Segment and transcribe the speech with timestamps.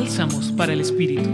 [0.00, 1.28] Bálsamos para el Espíritu.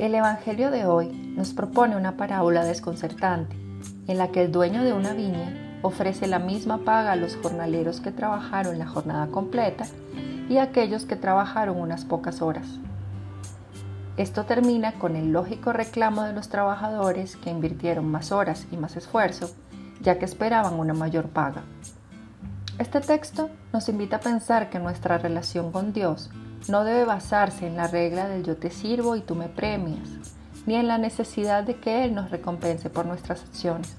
[0.00, 3.54] El Evangelio de hoy nos propone una parábola desconcertante
[4.06, 8.00] en la que el dueño de una viña ofrece la misma paga a los jornaleros
[8.00, 9.84] que trabajaron la jornada completa
[10.48, 12.78] y a aquellos que trabajaron unas pocas horas.
[14.16, 18.96] Esto termina con el lógico reclamo de los trabajadores que invirtieron más horas y más
[18.96, 19.50] esfuerzo,
[20.00, 21.64] ya que esperaban una mayor paga.
[22.82, 26.30] Este texto nos invita a pensar que nuestra relación con Dios
[26.66, 30.08] no debe basarse en la regla del yo te sirvo y tú me premias,
[30.66, 33.96] ni en la necesidad de que Él nos recompense por nuestras acciones.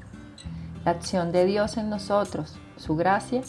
[0.84, 3.42] La acción de Dios en nosotros, su gracia,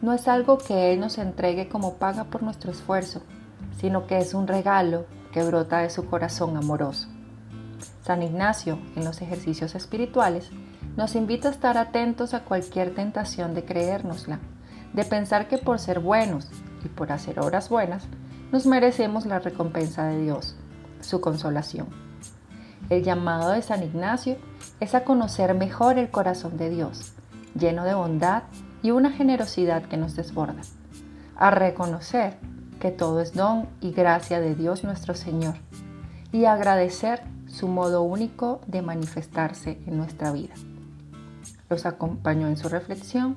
[0.00, 3.20] no es algo que Él nos entregue como paga por nuestro esfuerzo,
[3.78, 7.06] sino que es un regalo que brota de su corazón amoroso.
[8.00, 10.50] San Ignacio, en los ejercicios espirituales,
[10.96, 14.40] nos invita a estar atentos a cualquier tentación de creérnosla,
[14.92, 16.48] de pensar que por ser buenos
[16.84, 18.06] y por hacer obras buenas,
[18.52, 20.56] nos merecemos la recompensa de Dios,
[21.00, 21.88] su consolación.
[22.88, 24.36] El llamado de San Ignacio
[24.80, 27.12] es a conocer mejor el corazón de Dios,
[27.54, 28.44] lleno de bondad
[28.82, 30.62] y una generosidad que nos desborda,
[31.36, 32.38] a reconocer
[32.80, 35.54] que todo es don y gracia de Dios nuestro Señor
[36.32, 40.54] y agradecer su modo único de manifestarse en nuestra vida.
[41.68, 43.36] Los acompañó en su reflexión